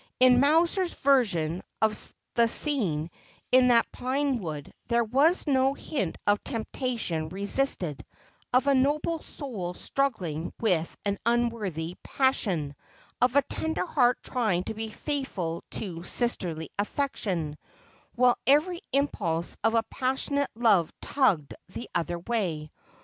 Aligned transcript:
In 0.19 0.39
Mowser's 0.39 0.95
version 0.95 1.61
of 1.79 1.95
that 2.33 2.49
scene 2.49 3.11
in 3.51 3.67
the 3.67 3.83
pine 3.91 4.39
wood 4.39 4.73
there 4.87 5.03
was 5.03 5.45
no 5.45 5.75
hint 5.75 6.17
of 6.25 6.43
temptation 6.43 7.29
resisted, 7.29 8.03
of 8.51 8.65
a 8.65 8.73
noble 8.73 9.19
soul 9.21 9.75
struggling 9.75 10.53
with 10.59 10.97
an 11.05 11.19
unworthy 11.23 11.97
passion, 12.01 12.73
of 13.21 13.35
a 13.35 13.43
tender 13.43 13.85
heart 13.85 14.17
trying 14.23 14.63
to 14.63 14.73
be 14.73 14.89
faithful 14.89 15.63
to 15.69 16.03
sisterly 16.03 16.71
affection, 16.79 17.55
while 18.15 18.39
every 18.47 18.81
impulse 18.91 19.55
of 19.63 19.75
a 19.75 19.83
passionate 19.83 20.49
love 20.55 20.91
tugged 21.01 21.53
the 21.69 21.87
other 21.93 22.17
way. 22.17 22.71